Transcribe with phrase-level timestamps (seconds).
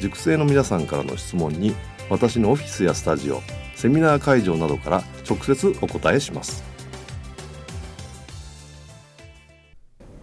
[0.00, 1.74] 塾生の皆さんからの質問に
[2.10, 3.40] 私のオフィスやスタジオ
[3.74, 6.64] セミナー会場などから直接お答えします。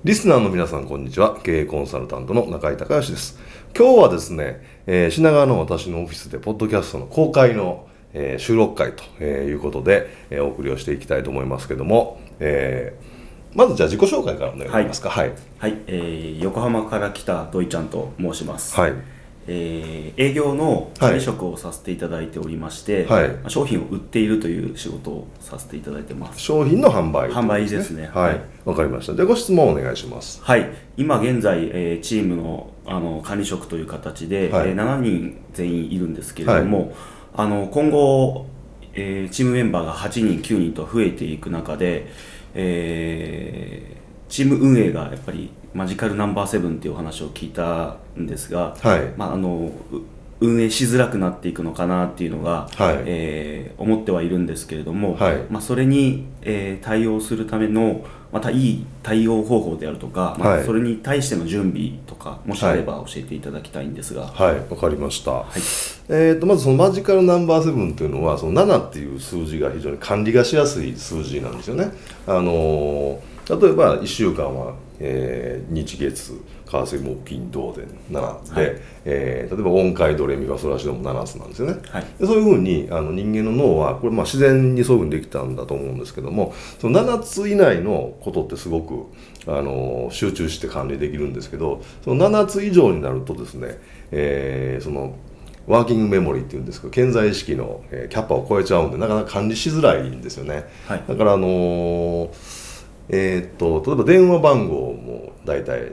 [0.03, 1.39] リスナーの皆さんこんにちは。
[1.43, 3.39] 経営コンサルタントの中井隆義です。
[3.77, 15.11] 今日はですね、えー、品川の私のオフィスでポッドキャストの公開の、えー、収録会ということで、えー、お送りをしていきたいと思いますけども、えー、まずじゃあ自己紹介からお願いしますか。
[15.11, 15.33] はい、は
[15.67, 18.75] い、はい、えー、横浜から来た土井ちゃんと申します。
[18.75, 26.39] はいえー、営業の管理職をさせていただいておりまして、はい、商品を売っているという仕事をさせていただいてます。
[26.39, 28.09] 商品の販売、ね、販売ですね。
[28.13, 28.41] はい。
[28.65, 29.13] わ、かりました。
[29.13, 30.41] でご質問お願いします。
[30.43, 30.69] はい。
[30.97, 36.91] 今現在、えー、チームのあの管理職という形で、はい、えー、7人全員いるんですけれども、はい、
[37.35, 38.47] あの今後、
[38.93, 42.07] えー、チームメンバーが8人9人と増えていく中で、
[42.53, 49.71] えー、チーム運営がやっぱりマジカルナンバーセブンっていうお話を聞いたんですが、はい、まあ、あの
[50.41, 64.27] 運営しづらくなっていくのかなっていうのが、はい、えー、思ってはいるんですけれども、はい、まあ、それに、えー、対応するためのまたいい対応方法であるとか、まあ、それに対しての準備とかもしあれば教えていただきたいんですが。
[64.27, 65.45] はいわ、かりました、はい、
[66.09, 71.91] えーと、まずそのマジカルナンバーセブンというのはその7っていう数字が非常に管理がしやすい数字なんですよね。
[72.25, 89.05] あの例えば1週間はえー、日月火水木金土で7で、はい、えー、例えば音階ドレミファソラシドも7つなんですよね、はい、でそういうふうにあの人間の脳はこれまあ自然にそういうふうにできたんだと思うんですけどもその7つ以内のことってすごく
[89.47, 93.79] あの集中して管理できるんですけどその7つ以上になるとですね、
[94.11, 95.15] えー、その
[95.67, 102.60] ワーキングメモリーっていうんですけど健在意識の、えー、キャッパを超えちゃうんでなかなか管理しづらいんですよね、はい、だからあのー
[103.11, 105.91] えー、っと例えば電話番号も大体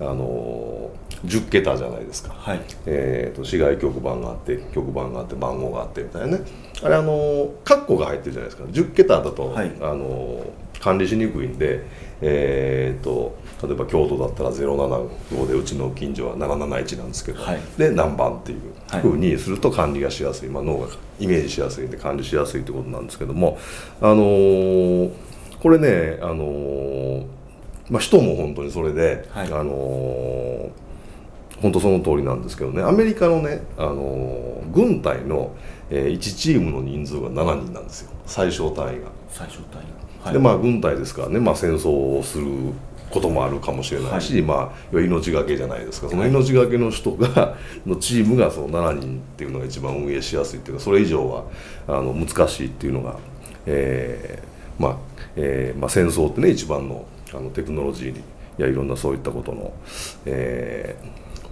[0.00, 0.90] あの
[1.26, 6.44] 10桁じゃないですか、はい、えーと、市外局番があって局番があって番号があってみたいなね。
[6.82, 8.64] あれあのカッコが入ってるじゃないですか。
[8.64, 10.46] 10桁だと、はい、あの
[10.80, 11.84] 管理しにくいんで、
[12.22, 18.60] えーと、例えば京都だったら075でうちの近所は771なんですけど、はい、で何番っていう
[19.02, 20.88] ふうにすると管理がしやすい、まあ、脳が
[21.18, 23.58] イメージしやすいんで管理しやすいってことなんですけども
[24.00, 25.29] あのー
[25.60, 27.26] これね、あのー、
[27.90, 30.70] まあ、人も本当にそれで、はい、あのー、
[31.60, 32.82] 本当その通りなんですけどね。
[32.82, 35.54] アメリカのね、あのー、軍隊の、
[35.90, 38.10] えー、1チームの人数が7人なんですよ。
[38.24, 39.08] 最小単位が。
[39.28, 42.46] 最小単位、はい、でまあ軍隊ですからね、まあ、戦争をする
[43.10, 46.08] こともあるかもしれないし、はい、まあ命がけじゃないですか。
[46.08, 51.44] その命がけの人がのチームがその7人っていうのが一番運営しやすいっていうかそれ以上は
[51.86, 53.18] あの難しいっていうのが、
[53.66, 54.96] えー、まあ
[55.36, 58.24] えーまあ、戦争ってね一番のあのテクノロジーに
[58.60, 59.72] やいろんなそういったことの、
[60.26, 60.96] え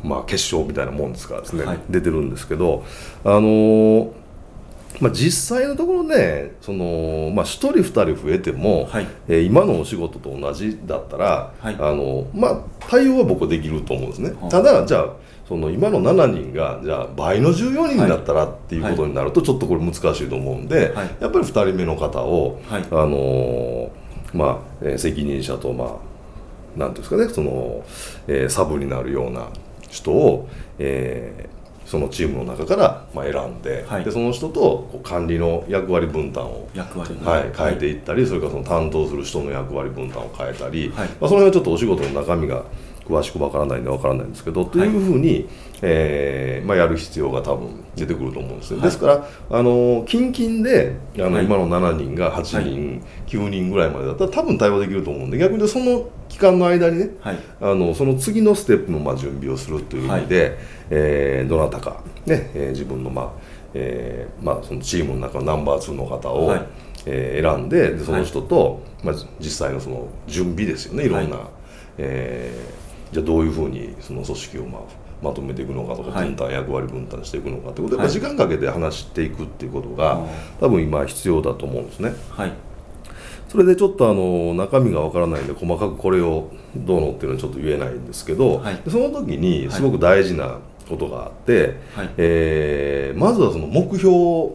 [0.03, 2.85] ーまあ、結晶みたいなもんですからですね、はい、出てるんですけど、
[3.25, 4.13] あのー、
[5.01, 14.33] まあ、実際のところねその、まあ、1人2人増えても、はい、えー、今のお仕事と同じだったら、はい、あのまあ、対応は僕はできると思うんですね。
[14.51, 15.13] ただじゃあ
[15.49, 23.91] その今の7人がじゃあ倍の14人になったらっていうことになるとちょっとこれ難しいと思うんで、はい、やっぱり2人目の方を、はい、あの
[24.35, 26.09] まあ、え責任者とまあ
[26.79, 27.85] なんていうんですかねその、
[28.27, 29.49] えー、サブになるような
[29.89, 31.58] 人を、えー、
[31.89, 42.65] そのチームの中から、まあ、選んではい、でその人と管理の役割分担を役割、はい、変えていったり、それからその担当する人の役割分担を変えたり、まあ、その辺はちょっとお仕事の中身が
[43.09, 45.49] 詳しくわからないんでわからないんですけど、というふうに、
[45.81, 57.11] えーまあ、やる必要が多分出てくると思うんですね、ですからあの近々であの、今の7人が8人、9人ぐらいまでだったら多分対応できると思うんで逆にその期間の間にね、
[57.61, 60.55] あのその次のステップのまあ準備をするという意味で、はい、
[60.91, 63.33] えー、どなたか、ねえー、自分の,、まあ
[63.75, 66.67] えーまあ、そのチームの中のナンバー2の方を、はい、
[67.07, 71.47] えー、選んででその人と、まあ、実際のその準備ですよねいろんな、はい、
[71.99, 74.83] えー、じゃあどういうふうにその組織を、まあ、
[75.23, 80.21] まとめていくのかとか、分担役割分担していくのかってことで、はい、時間かけて話していくっていうことが、
[80.61, 82.13] 多分今必要だと思うんですね。
[82.31, 82.53] はい。
[83.49, 94.51] それでちょっとあの中身がわからないんで細かくこれをどうのっていうのはちょっと言えないんですけど、はい、その時にすごく大事なことがあって、はい、えー、まずはその目標っ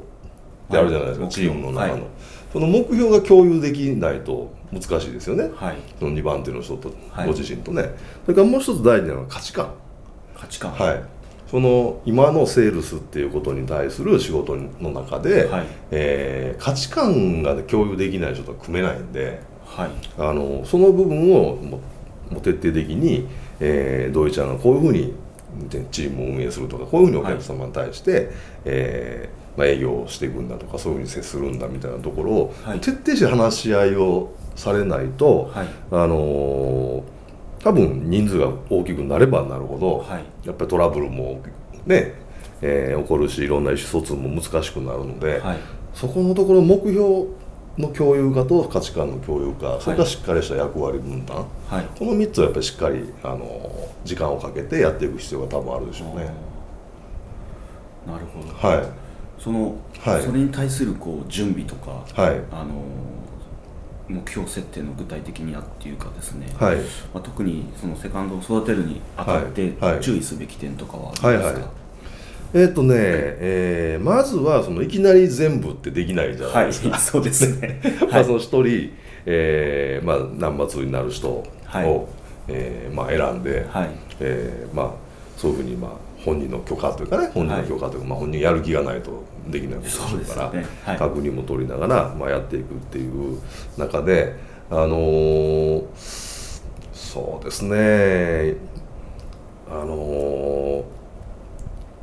[0.70, 2.08] てあるじゃないですか、はい、チームの中の、
[2.52, 5.50] その目標が共有できないと難しいですよね、
[6.00, 9.74] その2番手の人とご自身とね、それからもう一つ大事なのは価値観。
[10.36, 10.72] 価値観。
[10.72, 11.04] はい。
[11.54, 21.80] その今のセールスっていうことに対する仕事の中で、はい、えー、価値観が、共有できない人とは組めないんで、はい、あのその部分をも
[22.32, 23.28] も徹底的に、
[23.60, 25.14] えー、土井ちゃんがこういうふうに
[25.92, 28.28] チームを運営するとかこういうふうにお客様に対して、はい、
[28.66, 37.04] えー、まあ、営業をしていくんだとかそういうふうに接するんだみたいなところを、はい、徹底して話し合いをされないと、はい、あのー
[37.64, 41.42] 多分人数が大きくなればなるほど、はい、やっぱりトラブルも
[41.86, 42.14] ね、
[42.62, 45.58] えー、起こるしいろんな意思疎通も難しくなるので、はい、
[45.94, 47.28] そこのところ目標
[47.78, 56.30] の共有化と価値観の共有化、それからしっかりした役割分担、はい、この3つはやっぱりしっかりあの時間をかけてやっていく必要が多分あるでしょうね。
[58.06, 58.88] なるほど、はい、
[59.40, 62.84] その、はい、それに対するこう準備とか、はい、あの
[64.08, 66.78] 目標設定の具体的にやっていうかですね、はい。
[66.78, 66.82] ま
[67.16, 71.64] あ、特にそのセカンドを育てるにあたって注意すべき点とかはありますか、はいはい。
[72.54, 77.82] えっ、ー、とね、えー、まずはそのいきなり全部ってできないじゃないですか、はい、 そうですね。
[78.12, 78.92] まあその一人、
[79.26, 82.02] えーまあ、ナンバー2になる人を、はい、
[82.50, 83.90] えー、まあ、選んで、はい。
[84.20, 84.92] えーまあ、
[85.38, 85.92] そういうふうに、まあ、
[86.24, 90.66] 本人の許可というかね本人の許可というか、はい、まあ、本人やる気がないとできないことでしょうから、ね。
[90.86, 93.40] はい、確認も取りながら、まあ、やっていくっていう
[93.78, 94.36] 中で
[94.70, 95.86] あのー、
[96.94, 98.56] そうですね。
[99.70, 100.84] あのー、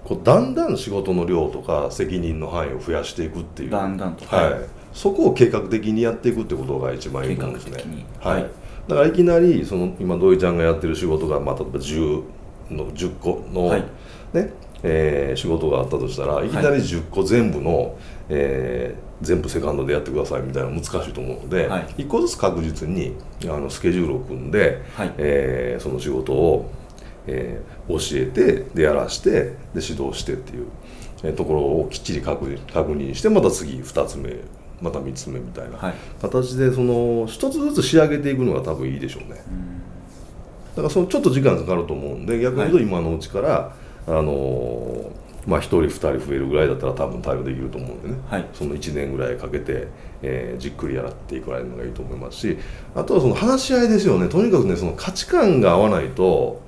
[0.05, 3.70] こうだんだん仕事の量とか責任の範囲を増やしていくっていう。
[3.70, 4.55] だんだんと、はい、
[4.93, 7.82] そこを計画的にやっていくってことが一番いいと思うんですね。
[8.20, 8.46] はい、
[8.87, 12.23] だからいきなりその今土井ちゃんがやってる仕事が、まあ、例えば10
[12.70, 13.84] の10個の、はい、
[14.32, 16.49] ねえー、仕事があったとしたらい。
[16.49, 17.94] きなり10個全部の、はい、
[18.31, 26.71] えー、全部セカンドでやってくださいみたいな難しいと思うので、はい、1個ずつ確実にあのスケジュールを組んで、はい、えー、その仕事を、
[27.27, 29.55] えー、教えてでやらしてで
[29.87, 30.67] 指導してっていう、
[31.25, 34.37] えー、ところをきっちり確確認してまた次2つ目
[34.81, 35.93] また3つ目みたいな
[36.23, 39.43] 形でその1つずつ仕上げていくのが多分いいでしょうね。
[40.71, 43.75] だからそのちょっと時間かかると思うんで逆に言うと今のうちから、
[44.11, 45.12] あの
[45.47, 49.89] まあ、1人2人増えるぐらいだったら多分対応できると思うんでね、はい、その1年ぐらいかけて、
[50.23, 52.59] えー、じっくりやっていくらいのがいいと思いますし
[52.95, 54.29] あとはその話し合いですよね。
[54.29, 56.61] とにかくねその価値観が合わないと、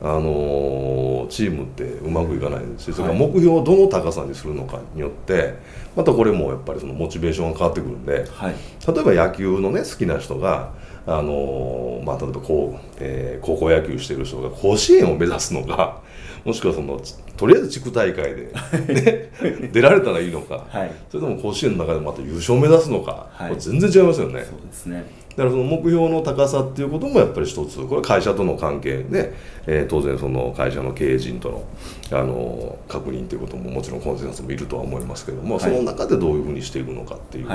[0.00, 5.54] あのー、チームってうまくいかないんですよ、それから目標をどの高さにするのかによって
[5.96, 8.54] またこれもやっぱりそのモチベーションが変わってくるんで、はい、
[8.86, 10.72] 例えば野球のね好きな人が
[11.06, 16.02] あのまあ、例えばこう、えー、高校野球してる人が甲子園を目指すのか
[16.44, 17.00] もしくはその
[17.36, 18.52] とりあえず地区大会で、
[18.88, 24.44] ね、 出られたらいいのか、はい、それとも甲子園の中でまた優勝を目指すのか、はい、これ全然違いますよね。
[24.44, 25.04] そうですね。
[25.30, 29.32] だからその目標の高さっていうこともやっぱり一つこれ会社との関係で、
[29.66, 31.64] えー、当然その会社の経営陣との
[32.10, 37.46] あの確認ということももちろんコンセンサスもいるとは思いますけども、はい、その中でどういうふうにしていくのかっていう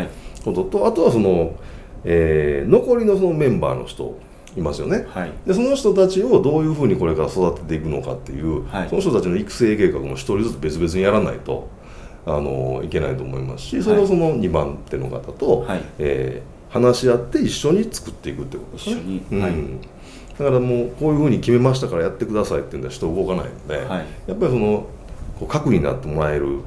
[0.43, 1.53] ことと、あとはその、
[2.05, 4.17] えー、残りのそのメンバーの人
[4.55, 11.67] いますよね、はい、でその人たちをどういうふうにこれから育てていくのかっていう、はい、その人たちの育成計画も一人ずつ別々にやらないと
[12.25, 19.21] あのいけないと思いますしそれをその2番手の方と、はい、えー、話し合って一緒に作っていくってことですね。
[19.31, 19.87] うん、だ
[20.37, 23.75] からもうこういうふうに決めましたからやってくださいっていうんで人動かないので、
[24.27, 24.87] やっぱりその
[25.39, 26.61] こう核になってもらえる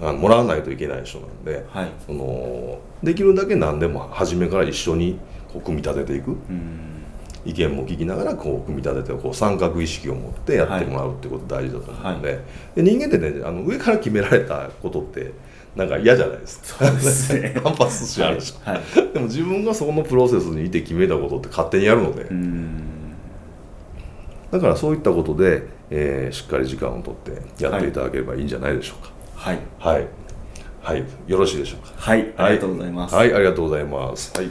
[0.00, 5.18] あのもらわないといけない人なんで、はい、そのできるだけ何でも初めから一緒に
[5.52, 6.32] こう組み立てていく。
[6.32, 6.90] うん。
[7.46, 12.28] 意見も聞きながらこう組み立ててこう三角意識を持ってやってもらうってこと大事だと思うので。
[12.28, 12.38] はい、
[12.76, 15.32] で人間ってねあの上から決められたことって
[15.76, 16.86] なんか嫌じゃないですか。
[16.86, 18.80] す、ね、 反発しあるでしょ、はい。
[18.80, 22.24] はい、でも自分がそのプロセスにいて決めたことって勝手にやるので。
[24.50, 29.08] だだからそういったことで、えー、しっかり時間をとってやっていただければいいんじゃないでしょうか。
[29.08, 29.58] はいはい。
[30.80, 31.92] はい、よろしいでしょうか？
[31.98, 33.14] はい、ありがとうございます。
[33.14, 34.34] はい、ありがとうございます。
[34.34, 34.48] はい。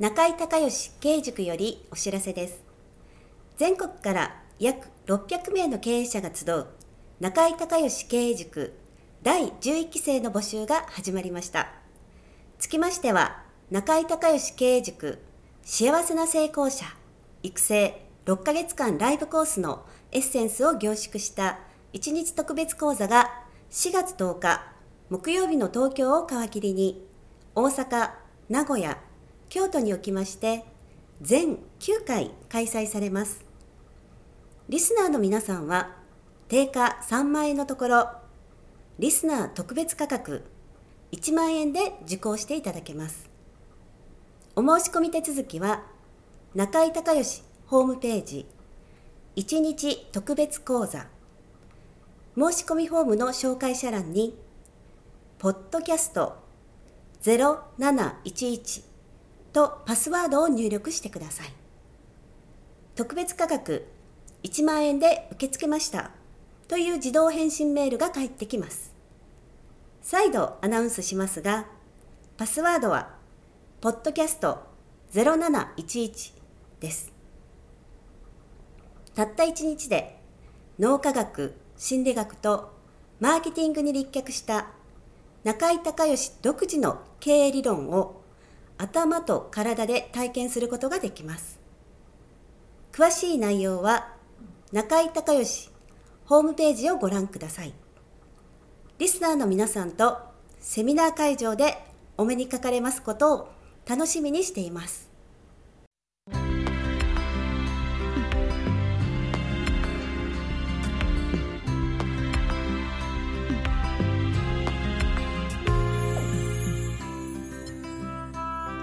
[0.00, 2.60] 中井隆義経営塾よりお知らせです。
[3.56, 6.66] 全国から約600名の経営者が集う
[7.20, 8.72] 中井隆義経営塾
[9.22, 11.68] 第11期生の募集が始まりました。
[12.58, 15.20] つきましては中井隆義経営塾
[15.72, 16.84] 幸せな成功者
[17.44, 21.60] 育成6ヶ月間ライブコースのエッセンスを凝縮した
[21.92, 23.30] 1日特別講座が
[23.70, 24.64] 4月10日
[25.10, 27.06] 木曜日の東京を皮切りに
[27.54, 28.10] 大阪、
[28.48, 28.98] 名古屋、
[29.48, 30.64] 京都におきまして
[31.22, 33.44] 全9回開催されます。
[34.68, 35.94] リスナーの皆さんは
[36.48, 38.08] 定価3万円のところ
[38.98, 40.42] リスナー特別価格
[41.12, 43.29] 1万円で受講していただけます。
[44.56, 45.82] お申し込み手続きは
[46.54, 48.46] 中井隆義ホームページ
[49.36, 51.06] 1日特別講座
[52.36, 54.36] 申し込みフォームの紹介者欄に
[55.38, 56.36] ポッドキャスト
[57.22, 58.82] 0711
[59.52, 61.52] とパスワードを入力してください。
[62.94, 63.86] 特別価格
[64.42, 66.10] 1万円で受け付けました
[66.66, 68.94] という自動返信メールが返ってきます。
[70.02, 71.66] 再度アナウンスしますが、
[72.36, 73.19] パスワードは、
[73.80, 74.58] ポッドキャスト
[75.14, 76.34] 0711
[76.80, 77.14] です。
[79.14, 80.20] たった1日で
[80.78, 82.74] 脳科学、心理学と
[83.20, 84.66] マーケティングに立脚した
[85.44, 88.20] 中井隆義独自の経営理論を
[88.76, 91.58] 頭と体で体験することができます。
[92.92, 94.12] 詳しい内容は
[94.72, 95.70] 中井隆義
[96.26, 97.72] ホームページをご覧ください。
[98.98, 100.18] リスナーの皆さんと
[100.58, 101.78] セミナー会場で
[102.18, 105.10] お目にかかれますことを楽しみにしています。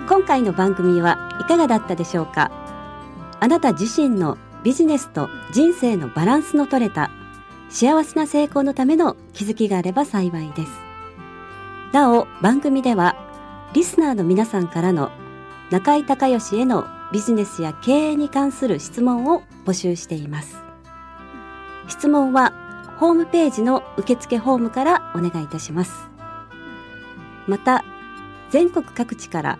[0.10, 2.52] 今回の番組はいかがだったでしょうか？
[3.40, 7.12] あなた自身のビジネスと人生のバランスの取れた
[7.70, 10.72] 幸せな成功のための気づきがあれば幸いです。
[11.94, 13.16] なお、番組では
[13.74, 15.12] リスナーの皆さんからの
[15.70, 20.58] 中井隆義へのビジネスや経営に関する質問を募集しています。
[21.88, 22.54] 質問は
[23.00, 26.10] ホームページの受付フォームからお願いいたします。
[27.48, 27.84] また、
[28.50, 29.60] 全国各地から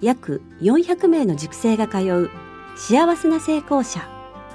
[0.00, 2.30] 約400名の塾生が通う
[2.76, 4.08] 幸せな成功者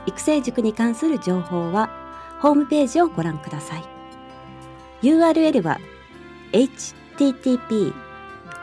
[0.05, 1.89] 育成塾に関する情報は
[2.39, 3.83] ホームページをご覧ください
[5.01, 5.79] URL は
[6.53, 7.93] http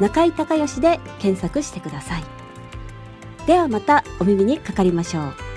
[0.00, 2.24] 中井隆義で検索してください。
[3.46, 5.51] ではまたお耳にかかりましょう。